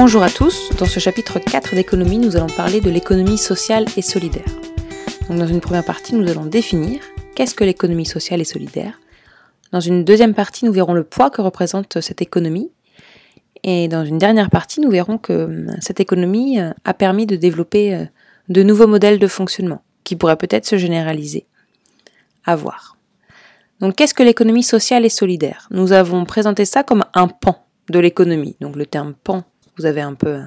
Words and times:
Bonjour 0.00 0.22
à 0.22 0.30
tous, 0.30 0.70
dans 0.78 0.86
ce 0.86 1.00
chapitre 1.00 1.40
4 1.40 1.74
d'économie, 1.74 2.18
nous 2.18 2.36
allons 2.36 2.46
parler 2.46 2.80
de 2.80 2.88
l'économie 2.88 3.36
sociale 3.36 3.84
et 3.96 4.00
solidaire. 4.00 4.46
Dans 5.28 5.48
une 5.48 5.60
première 5.60 5.84
partie, 5.84 6.14
nous 6.14 6.30
allons 6.30 6.46
définir 6.46 7.00
qu'est-ce 7.34 7.56
que 7.56 7.64
l'économie 7.64 8.06
sociale 8.06 8.40
et 8.40 8.44
solidaire. 8.44 9.00
Dans 9.72 9.80
une 9.80 10.04
deuxième 10.04 10.34
partie, 10.34 10.66
nous 10.66 10.72
verrons 10.72 10.94
le 10.94 11.02
poids 11.02 11.30
que 11.30 11.42
représente 11.42 12.00
cette 12.00 12.22
économie. 12.22 12.70
Et 13.64 13.88
dans 13.88 14.04
une 14.04 14.18
dernière 14.18 14.50
partie, 14.50 14.80
nous 14.80 14.88
verrons 14.88 15.18
que 15.18 15.32
euh, 15.32 15.66
cette 15.80 15.98
économie 15.98 16.60
euh, 16.60 16.70
a 16.84 16.94
permis 16.94 17.26
de 17.26 17.34
développer 17.34 17.96
euh, 17.96 18.04
de 18.48 18.62
nouveaux 18.62 18.86
modèles 18.86 19.18
de 19.18 19.26
fonctionnement 19.26 19.82
qui 20.04 20.14
pourraient 20.14 20.36
peut-être 20.36 20.64
se 20.64 20.78
généraliser. 20.78 21.44
À 22.46 22.54
voir. 22.54 22.96
Donc 23.80 23.96
qu'est-ce 23.96 24.14
que 24.14 24.22
l'économie 24.22 24.62
sociale 24.62 25.04
et 25.04 25.08
solidaire? 25.08 25.66
Nous 25.72 25.90
avons 25.90 26.24
présenté 26.24 26.66
ça 26.66 26.84
comme 26.84 27.04
un 27.14 27.26
pan 27.26 27.66
de 27.90 27.98
l'économie. 27.98 28.54
Donc 28.60 28.76
le 28.76 28.86
terme 28.86 29.14
pan, 29.24 29.42
vous 29.78 29.86
avez 29.86 30.00
un 30.00 30.14
peu 30.14 30.40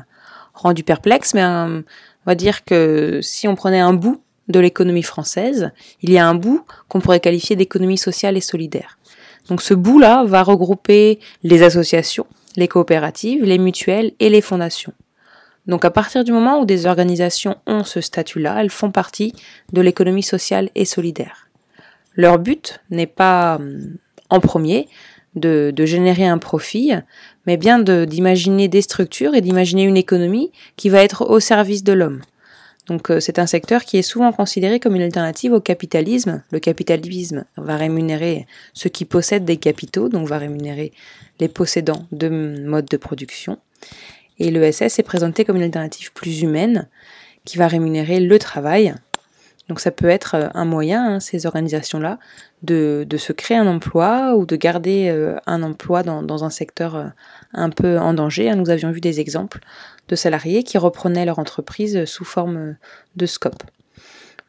rendu 0.54 0.84
perplexe, 0.84 1.34
mais 1.34 1.44
on 1.44 1.84
va 2.26 2.36
dire 2.36 2.66
que 2.66 3.20
si 3.22 3.48
on 3.48 3.56
prenait 3.56 3.80
un 3.80 3.94
bout 3.94 4.22
de 4.48 4.60
l'économie 4.60 5.04
française, 5.04 5.72
il 6.02 6.12
y 6.12 6.18
a 6.18 6.28
un 6.28 6.36
bout 6.36 6.66
qu'on 6.88 7.00
pourrait 7.00 7.20
qualifier 7.20 7.56
d'économie 7.56 7.98
sociale 7.98 8.38
et 8.38 8.42
solidaire. 8.42 8.98
Donc 9.48 9.62
ce 9.62 9.74
bout-là 9.74 10.24
va 10.26 10.44
regrouper 10.44 11.20
les 11.44 11.64
associations, 11.64 12.28
les 12.58 12.68
coopératives, 12.68 13.44
les 13.44 13.58
mutuelles 13.58 14.12
et 14.20 14.30
les 14.30 14.42
fondations. 14.42 14.94
Donc 15.68 15.86
à 15.86 15.92
partir 15.92 16.24
du 16.24 16.32
moment 16.32 16.60
où 16.60 16.66
des 16.66 16.86
organisations 16.86 17.56
ont 17.66 17.84
ce 17.84 18.02
statut-là, 18.02 18.62
elles 18.62 18.70
font 18.70 18.92
partie 18.92 19.34
de 19.74 19.82
l'économie 19.82 20.24
sociale 20.24 20.70
et 20.76 20.86
solidaire. 20.86 21.48
Leur 22.16 22.40
but 22.40 22.80
n'est 22.90 23.08
pas 23.08 23.56
hum, 23.56 23.98
en 24.30 24.40
premier 24.40 24.88
de, 25.36 25.74
générer 25.86 26.26
un 26.26 26.38
profit, 26.38 26.92
mais 27.48 27.58
bien 27.58 27.80
d'imaginer 27.80 28.68
des 28.68 28.82
structures 28.82 29.36
et 29.36 29.42
d'imaginer 29.42 29.84
une 29.84 29.98
économie 29.98 30.52
qui 30.76 30.90
va 30.90 31.04
être 31.04 31.30
au 31.30 31.40
service 31.40 31.84
de 31.84 31.94
l'homme. 31.94 32.22
Donc 32.88 33.10
euh, 33.10 33.20
c'est 33.20 33.40
un 33.40 33.46
secteur 33.46 33.84
qui 33.84 33.98
est 33.98 34.02
souvent 34.02 34.32
considéré 34.32 34.80
comme 34.80 34.96
une 34.96 35.04
alternative 35.04 35.54
au 35.54 35.62
capitalisme. 35.62 36.44
Le 36.52 36.60
capitalisme 36.60 37.46
va 37.56 37.78
rémunérer 37.78 38.48
ceux 38.74 38.90
qui 38.90 39.06
possèdent 39.06 39.46
des 39.46 39.58
capitaux, 39.58 40.10
donc 40.10 40.28
va 40.28 40.40
rémunérer 40.40 40.92
les 41.40 41.48
possédants 41.48 42.06
de 42.12 42.28
modes 42.66 42.90
de 42.90 42.98
production. 42.98 43.60
Et 44.40 44.50
l'ESS 44.50 44.98
est 44.98 45.04
présenté 45.04 45.46
comme 45.46 45.58
une 45.58 45.64
alternative 45.64 46.12
plus 46.14 46.42
humaine 46.42 46.90
qui 47.46 47.58
va 47.58 47.68
rémunérer 47.68 48.20
le 48.20 48.40
travail. 48.40 48.96
Donc 49.72 49.80
ça 49.80 49.92
peut 49.92 50.10
être 50.10 50.36
euh, 50.36 50.50
un 50.54 50.66
moyen, 50.66 51.14
hein, 51.14 51.20
ces 51.22 51.46
organisations-là, 51.46 52.20
de, 52.62 53.08
se 53.18 53.32
créer 53.32 53.56
un 53.56 53.68
emploi 53.68 54.36
ou 54.36 54.46
de 54.46 54.58
garder 54.58 55.08
euh, 55.08 55.38
un 55.46 55.64
emploi 55.64 56.04
dans, 56.04 56.44
un 56.44 56.50
secteur 56.50 57.14
un 57.54 57.70
peu 57.70 57.98
en 57.98 58.14
danger. 58.14 58.54
Nous 58.54 58.70
avions 58.70 58.92
vu 58.92 59.00
des 59.00 59.22
exemples 59.22 59.62
de 60.10 60.18
salariés 60.18 60.64
qui 60.64 60.78
reprenaient 60.78 61.24
leur 61.24 61.40
entreprise 61.40 62.04
sous 62.04 62.26
forme 62.26 62.76
de 63.16 63.26
SCOP. 63.26 63.64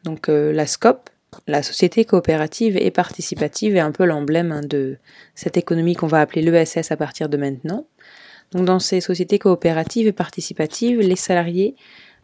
Donc 0.03 0.27
euh, 0.27 0.51
la 0.51 0.67
SCOP, 0.67 1.09
la 1.47 1.63
société 1.63 2.03
coopérative 2.03 2.75
et 2.75 2.91
participative 2.91 3.77
est 3.77 3.79
un 3.79 3.93
peu 3.93 4.03
l'emblème 4.03 4.51
hein, 4.51 4.61
de 4.61 4.97
cette 5.35 5.55
économie 5.55 5.95
qu'on 5.95 6.07
va 6.07 6.19
appeler 6.19 6.41
l'ESS 6.41 6.91
à 6.91 6.97
partir 6.97 7.29
de 7.29 7.37
maintenant. 7.37 7.85
Donc 8.51 8.65
dans 8.65 8.79
ces 8.79 8.99
sociétés 8.99 9.39
coopératives 9.39 10.05
et 10.05 10.11
participatives, 10.11 10.99
les 10.99 11.15
salariés 11.15 11.77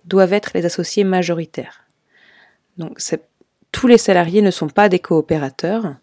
doivent 0.03 0.33
être 0.33 0.52
les 0.53 0.66
associés 0.66 1.05
majoritaires. 1.05 1.86
Donc 2.80 2.99
tous 3.72 3.88
les 3.88 3.97
salariés 3.99 4.41
ne 4.41 4.52
sont 4.52 4.69
pas 4.69 4.89
des 4.89 4.99
coopérateurs, 4.99 5.95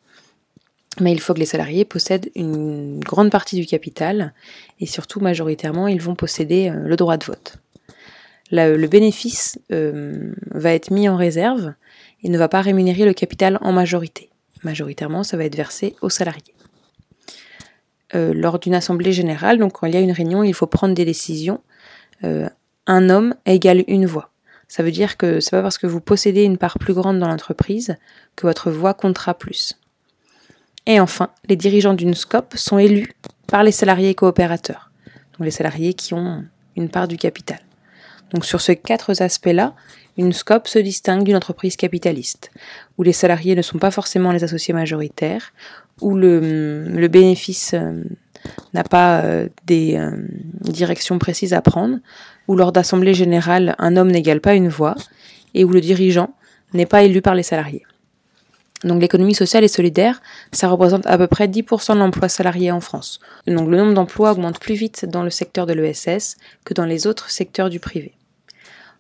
mais 1.01 1.13
il 1.13 1.21
faut 1.21 1.35
que 1.35 1.41
les 1.41 1.47
salariés 1.47 1.85
possèdent 1.85 2.31
une 2.37 3.01
grande 3.01 3.31
partie 3.31 3.57
du 3.57 3.67
capital 3.67 4.33
et 4.79 4.87
surtout 4.87 5.21
majoritairement 5.21 5.89
ils 5.89 6.01
vont 6.01 6.15
posséder 6.15 6.71
euh, 6.71 6.87
le 6.87 6.97
droit 6.97 7.17
de 7.17 7.25
vote. 7.25 7.57
le 8.51 8.87
bénéfice 8.87 9.59
euh, 9.73 10.33
va 10.53 10.73
être 10.73 10.91
mis 10.91 11.09
en 11.09 11.17
réserve 11.17 11.75
et 12.23 12.29
ne 12.29 12.39
va 12.39 12.49
pas 12.49 12.61
rémunérer 12.61 13.05
le 13.05 13.13
capital 13.15 13.59
en 13.63 13.73
majorité. 13.73 14.31
Majoritairement, 14.63 15.23
ça 15.23 15.37
va 15.37 15.45
être 15.45 15.57
versé 15.57 15.95
aux 16.01 16.09
salariés. 16.11 16.55
Euh, 18.15 18.33
lors 18.33 18.59
d'une 18.59 18.75
assemblée 18.75 19.13
générale, 19.13 19.59
donc 19.59 19.75
quand 19.75 19.87
il 19.87 19.95
y 19.95 19.99
a 19.99 20.01
une 20.01 20.13
réunion, 20.13 20.43
il 20.43 20.55
faut 20.55 20.67
prendre 20.67 20.95
des 20.95 21.05
décisions. 21.05 21.61
un 22.23 23.11
homme 23.11 23.35
égale 23.45 23.85
une 23.89 24.07
voix. 24.07 24.31
Ça 24.69 24.83
veut 24.83 24.91
dire 24.91 25.17
que 25.17 25.41
c'est 25.41 25.53
pas 25.53 25.63
parce 25.63 25.79
que 25.79 25.87
vous 25.87 26.01
possédez 26.01 26.43
une 26.43 26.59
part 26.59 26.79
plus 26.79 26.95
grande 26.95 27.19
dans 27.19 27.29
l'entreprise 27.29 27.97
que 28.35 28.47
votre 28.47 28.71
voix 28.71 28.95
comptera 28.95 29.35
plus. 29.35 29.79
Et 30.87 31.01
enfin, 31.01 31.31
les 31.49 31.57
dirigeants 31.57 31.95
d'une 31.95 32.15
SCOP 32.15 32.55
sont 32.57 32.79
élus 32.79 33.13
par 33.47 33.65
les 33.65 33.73
salariés 33.73 34.15
coopérateurs, 34.15 34.91
donc 35.33 35.45
les 35.45 35.51
salariés 35.51 35.95
qui 35.95 36.15
ont 36.15 36.45
une 36.77 36.89
part 36.89 37.09
du 37.09 37.17
capital. 37.17 37.59
Donc 38.33 38.45
sur 38.45 38.61
ces 38.61 38.77
quatre 38.77 39.21
aspects-là, 39.23 39.75
une 40.17 40.33
SCOP 40.33 40.67
se 40.67 40.79
distingue 40.79 41.25
d'une 41.25 41.37
entreprise 41.37 41.77
capitaliste, 41.77 42.51
où 42.99 43.03
les 43.03 43.13
salariés 43.13 43.55
ne 43.55 43.63
sont 43.63 43.79
pas 43.79 43.91
forcément 43.91 44.33
les 44.33 44.45
associés 44.45 44.75
majoritaires, 44.75 45.53
où 46.01 46.17
le, 46.17 46.85
le 46.89 47.09
bénéfice 47.09 47.75
euh, 47.75 48.03
n'a 48.75 48.85
pas 48.85 49.21
euh, 49.21 49.49
des 49.67 49.97
euh, 49.97 50.11
directions 50.61 51.19
précises 51.19 51.53
à 51.53 51.61
prendre, 51.61 51.99
où 52.49 52.57
lors 52.57 52.73
d'assemblée 52.73 53.15
générale, 53.15 53.75
un 53.79 53.97
homme 53.97 54.11
n'égale 54.11 54.41
pas 54.41 54.55
une 54.55 54.69
voix, 54.69 54.95
et 55.55 55.65
où 55.65 55.71
le 55.71 55.81
dirigeant 55.81 56.35
n'est 56.73 56.87
pas 56.87 57.03
élu 57.03 57.23
par 57.23 57.35
les 57.35 57.43
salariés. 57.43 57.85
Donc 58.85 59.01
l'économie 59.01 59.35
sociale 59.35 59.65
et 59.65 59.69
solidaire, 59.69 60.21
ça 60.53 60.69
représente 60.69 61.07
à 61.07 61.17
peu 61.17 61.27
près 61.27 61.49
10% 61.49 61.95
de 61.95 61.99
l'emploi 61.99 62.29
salarié 62.29 62.71
en 62.71 62.81
France. 62.81 63.21
Donc 63.47 63.69
le 63.69 63.77
nombre 63.77 63.95
d'emplois 63.95 64.33
augmente 64.33 64.61
plus 64.61 64.75
vite 64.75 65.07
dans 65.07 65.23
le 65.23 65.31
secteur 65.31 65.67
de 65.67 65.73
l'ESS 65.73 66.37
que 66.65 66.75
dans 66.75 66.85
les 66.85 67.07
autres 67.07 67.31
secteurs 67.31 67.71
du 67.71 67.81
privé. 67.81 68.13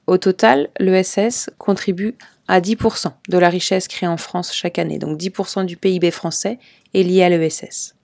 Au 0.06 0.18
total, 0.18 0.68
l'ESS 0.78 1.50
contribue 1.58 2.14
à 2.48 2.60
10% 2.60 3.10
de 3.28 3.38
la 3.38 3.48
richesse 3.48 3.88
créée 3.88 4.08
en 4.08 4.16
France 4.16 4.54
chaque 4.54 4.78
année. 4.78 4.98
Donc 4.98 5.18
10% 5.18 5.66
du 5.66 5.76
PIB 5.76 6.10
français 6.10 6.58
est 6.94 7.02
lié 7.02 7.24
à 7.24 7.28
l'ESS. 7.28 7.94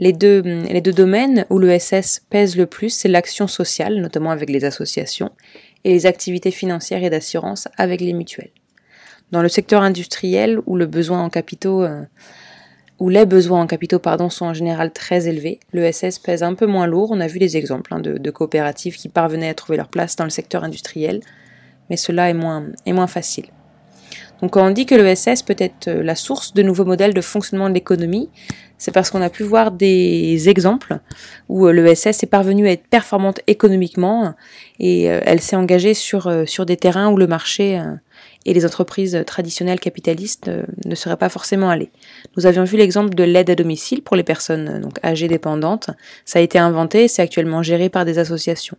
Les 0.00 0.12
deux, 0.12 0.40
les 0.40 0.80
deux 0.80 0.92
domaines 0.92 1.44
où 1.50 1.58
l'ESS 1.58 2.22
pèse 2.30 2.56
le 2.56 2.66
plus, 2.66 2.90
c'est 2.90 3.08
l'action 3.08 3.46
sociale, 3.46 4.00
notamment 4.00 4.30
avec 4.30 4.50
les 4.50 4.64
associations, 4.64 5.30
et 5.84 5.92
les 5.92 6.06
activités 6.06 6.50
financières 6.50 7.04
et 7.04 7.10
d'assurance 7.10 7.68
avec 7.76 8.00
les 8.00 8.12
mutuelles. 8.12 8.50
Dans 9.32 9.40
le 9.40 9.48
secteur 9.48 9.82
industriel 9.82 10.60
où 10.66 10.76
le 10.76 10.84
besoin 10.84 11.22
en 11.22 11.30
capitaux 11.30 11.82
euh, 11.82 12.02
où 12.98 13.08
les 13.08 13.24
besoins 13.24 13.62
en 13.62 13.66
capitaux 13.66 13.98
pardon, 13.98 14.28
sont 14.28 14.44
en 14.44 14.54
général 14.54 14.92
très 14.92 15.26
élevés, 15.26 15.58
l'ESS 15.72 16.18
pèse 16.18 16.42
un 16.42 16.54
peu 16.54 16.66
moins 16.66 16.86
lourd. 16.86 17.10
On 17.10 17.18
a 17.18 17.26
vu 17.26 17.38
des 17.38 17.56
exemples 17.56 17.94
hein, 17.94 17.98
de, 17.98 18.30
coopératives 18.30 18.94
qui 18.94 19.08
parvenaient 19.08 19.48
à 19.48 19.54
trouver 19.54 19.78
leur 19.78 19.88
place 19.88 20.14
dans 20.16 20.24
le 20.24 20.30
secteur 20.30 20.62
industriel, 20.62 21.20
mais 21.88 21.96
cela 21.96 22.28
est 22.28 22.34
moins, 22.34 22.66
est 22.86 22.92
moins 22.92 23.06
facile. 23.06 23.46
Donc 24.42 24.52
quand 24.52 24.66
on 24.66 24.70
dit 24.70 24.86
que 24.86 24.94
l'ESS 24.94 25.42
peut 25.42 25.56
être 25.58 25.88
euh, 25.88 26.02
la 26.02 26.14
source 26.14 26.52
de 26.52 26.62
nouveaux 26.62 26.84
modèles 26.84 27.14
de 27.14 27.20
fonctionnement 27.22 27.70
de 27.70 27.74
l'économie, 27.74 28.28
c'est 28.76 28.92
parce 28.92 29.10
qu'on 29.10 29.22
a 29.22 29.30
pu 29.30 29.44
voir 29.44 29.70
des 29.70 30.48
exemples 30.48 30.98
où 31.48 31.66
euh, 31.66 31.72
l'ESS 31.72 32.22
est 32.22 32.30
parvenue 32.30 32.68
à 32.68 32.72
être 32.72 32.86
performante 32.86 33.40
économiquement 33.46 34.34
et 34.78 35.04
elle 35.04 35.40
s'est 35.40 35.56
engagée 35.56 35.94
sur, 35.94 36.30
sur 36.46 36.66
des 36.66 36.76
terrains 36.76 37.10
où 37.10 37.16
le 37.16 37.26
marché 37.26 37.80
et 38.46 38.54
les 38.54 38.66
entreprises 38.66 39.22
traditionnelles 39.26 39.80
capitalistes 39.80 40.48
euh, 40.48 40.64
ne 40.84 40.94
seraient 40.94 41.16
pas 41.16 41.28
forcément 41.28 41.70
allées. 41.70 41.90
Nous 42.36 42.46
avions 42.46 42.64
vu 42.64 42.76
l'exemple 42.76 43.14
de 43.14 43.24
l'aide 43.24 43.50
à 43.50 43.54
domicile 43.54 44.02
pour 44.02 44.16
les 44.16 44.22
personnes 44.22 44.82
euh, 44.84 45.06
âgées 45.08 45.28
dépendantes. 45.28 45.90
Ça 46.24 46.38
a 46.38 46.42
été 46.42 46.58
inventé 46.58 47.04
et 47.04 47.08
c'est 47.08 47.22
actuellement 47.22 47.62
géré 47.62 47.88
par 47.88 48.04
des 48.04 48.18
associations. 48.18 48.76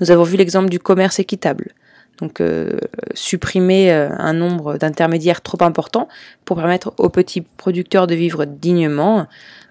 Nous 0.00 0.10
avons 0.10 0.24
vu 0.24 0.36
l'exemple 0.36 0.68
du 0.68 0.78
commerce 0.78 1.18
équitable. 1.18 1.72
Donc 2.18 2.40
euh, 2.40 2.78
supprimer 3.14 3.90
un 3.90 4.32
nombre 4.32 4.76
d'intermédiaires 4.76 5.40
trop 5.40 5.62
important 5.62 6.08
pour 6.44 6.56
permettre 6.56 6.92
aux 6.98 7.08
petits 7.08 7.40
producteurs 7.40 8.06
de 8.06 8.14
vivre 8.14 8.44
dignement. 8.44 9.26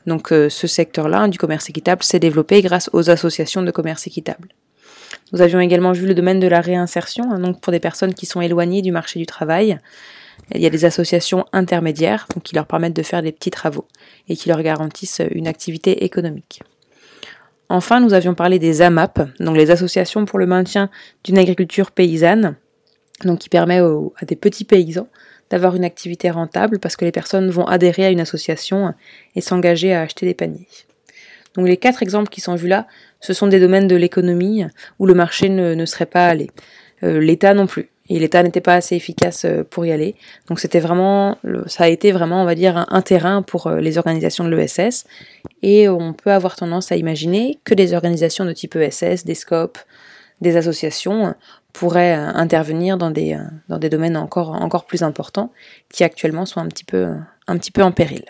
Donc 0.06 0.30
ce 0.30 0.68
secteur-là 0.68 1.28
du 1.28 1.38
commerce 1.38 1.70
équitable 1.70 2.04
s'est 2.04 2.20
développé 2.20 2.62
grâce 2.62 2.90
aux 2.94 3.10
associations 3.10 3.62
de 3.62 3.72
commerce 3.72 4.08
équitable. 4.08 4.50
Nous 5.32 5.42
avions 5.42 5.60
également 5.60 5.92
vu 5.92 6.06
le 6.06 6.14
domaine 6.14 6.40
de 6.40 6.48
la 6.48 6.62
réinsertion, 6.62 7.32
hein, 7.32 7.40
donc 7.40 7.62
pour 7.62 7.72
des 7.72 7.80
personnes 7.80 8.14
qui 8.14 8.26
sont 8.26 8.42
éloignées 8.42 8.82
du 8.82 8.92
marché 8.92 9.20
du 9.20 9.26
travail. 9.26 9.78
Il 10.54 10.62
y 10.62 10.66
a 10.66 10.70
des 10.70 10.86
associations 10.86 11.46
intermédiaires 11.54 12.28
qui 12.44 12.56
leur 12.56 12.66
permettent 12.66 12.96
de 12.96 13.04
faire 13.04 13.22
des 13.22 13.32
petits 13.32 13.52
travaux 13.52 13.88
et 14.28 14.36
qui 14.36 14.50
leur 14.50 14.62
garantissent 14.62 15.22
une 15.32 15.48
activité 15.48 16.04
économique. 16.04 16.62
Enfin, 17.70 18.02
nous 18.02 18.14
avions 18.14 18.36
parlé 18.36 18.60
des 18.60 18.82
AMAP, 18.82 19.22
donc 19.40 19.56
les 19.56 19.72
associations 19.72 20.26
pour 20.26 20.40
le 20.40 20.46
maintien 20.46 20.90
d'une 21.24 21.38
agriculture 21.38 21.92
paysanne, 21.92 22.56
donc 23.24 23.40
qui 23.40 23.50
permet 23.50 23.80
à 23.80 24.26
des 24.26 24.36
petits 24.36 24.66
paysans 24.66 25.08
d'avoir 25.50 25.76
une 25.76 25.86
activité 25.86 26.30
rentable 26.30 26.80
parce 26.80 26.96
que 26.96 27.06
les 27.06 27.12
personnes 27.12 27.50
vont 27.50 27.66
adhérer 27.66 28.06
à 28.06 28.10
une 28.10 28.20
association 28.20 28.94
et 29.36 29.42
s'engager 29.42 29.94
à 29.94 30.02
acheter 30.02 30.26
des 30.26 30.34
paniers. 30.34 30.68
Donc 31.56 31.68
les 31.68 31.78
quatre 31.78 32.02
exemples 32.04 32.30
qui 32.30 32.42
sont 32.42 32.56
vus 32.56 32.68
là, 32.68 32.88
ce 33.22 33.34
sont 33.34 33.48
des 33.48 33.60
domaines 33.60 33.88
de 33.88 33.96
l'économie 33.96 34.66
où 35.00 35.06
le 35.06 35.14
marché 35.14 35.48
ne, 35.48 35.86
serait 35.86 36.08
pas 36.08 36.28
allé. 36.28 36.50
Euh, 37.04 37.20
L'État 37.20 37.54
non 37.54 37.68
plus. 37.68 37.90
et 38.10 38.20
l'État 38.20 38.44
n'était 38.44 38.62
pas 38.62 38.76
assez 38.76 38.96
efficace 38.96 39.46
euh, 39.46 39.64
pour 39.64 39.86
y 39.86 39.92
aller. 39.92 40.16
Donc 40.50 40.60
c'était 40.60 40.80
vraiment, 40.80 41.38
ça 41.68 41.86
a 41.86 41.88
été 41.88 42.12
vraiment, 42.12 42.42
on 42.42 42.46
va 42.46 42.56
dire, 42.56 42.86
un, 42.90 43.02
terrain 43.02 43.42
pour 43.44 43.68
euh, 43.68 43.80
les 43.80 43.98
organisations 43.98 44.44
de 44.44 44.56
l'ESS. 44.56 45.06
Et 45.62 45.88
on 45.88 46.14
peut 46.14 46.32
avoir 46.32 46.56
tendance 46.56 46.92
à 46.92 46.96
imaginer 46.96 47.60
que 47.64 47.74
des 47.74 47.94
organisations 47.94 48.44
de 48.44 48.54
type 48.54 48.76
ESS, 48.76 49.24
des 49.24 49.36
scopes, 49.36 49.78
des 50.42 50.58
associations 50.58 51.36
pourraient 51.74 52.14
intervenir 52.14 52.98
dans 52.98 53.12
des, 53.12 53.38
dans 53.70 53.78
des 53.78 53.90
domaines 53.90 54.18
encore, 54.18 54.50
encore 54.50 54.86
plus 54.86 55.04
importants 55.04 55.54
qui 55.94 56.04
actuellement 56.04 56.46
sont 56.46 56.60
un 56.60 56.68
petit 56.68 56.84
peu, 56.84 57.14
un 57.48 57.58
petit 57.58 57.72
peu 57.72 57.84
en 57.84 57.92
péril. 57.92 58.26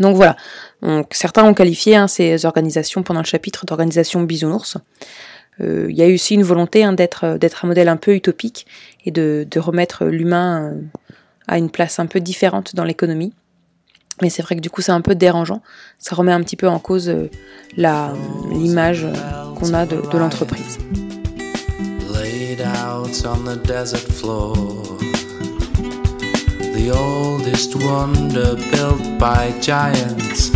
Donc 0.00 0.16
voilà, 0.16 0.36
certains 1.10 1.44
ont 1.44 1.54
qualifié 1.54 1.96
hein, 1.96 2.08
ces 2.08 2.46
organisations 2.46 3.02
pendant 3.02 3.20
le 3.20 3.26
chapitre 3.26 3.64
d'organisations 3.66 4.22
bisounours. 4.22 4.78
Euh, 5.60 5.86
il 5.90 5.96
y 5.96 6.02
a 6.02 6.08
eu 6.08 6.14
aussi 6.14 6.34
une 6.34 6.42
volonté 6.42 6.84
hein, 6.84 6.92
d'être 6.92 7.24
euh, 7.24 7.38
d'être 7.38 7.64
un 7.64 7.68
modèle 7.68 7.88
un 7.88 7.96
peu 7.96 8.14
utopique 8.14 8.66
et 9.04 9.10
de, 9.10 9.46
remettre 9.56 10.04
l'humain 10.04 10.62
euh, 10.62 10.80
à 11.46 11.58
une 11.58 11.70
place 11.70 11.98
un 11.98 12.06
peu 12.06 12.20
différente 12.20 12.74
dans 12.74 12.84
l'économie. 12.84 13.32
Mais 14.22 14.30
c'est 14.30 14.42
vrai 14.42 14.56
que 14.56 14.60
du 14.60 14.70
coup 14.70 14.82
c'est 14.82 14.92
un 14.92 15.00
peu 15.00 15.14
dérangeant. 15.14 15.62
Ça 15.98 16.14
remet 16.14 16.32
un 16.32 16.42
petit 16.42 16.56
peu 16.56 16.68
en 16.68 16.78
cause 16.78 17.12
l'image 17.76 19.06
qu'on 19.56 19.74
a 19.74 19.86
de 19.86 20.18
l'entreprise. 20.18 20.78
The 26.78 26.92
oldest 26.92 27.74
wonder 27.74 28.54
built 28.70 29.18
by 29.18 29.50
giants. 29.58 30.50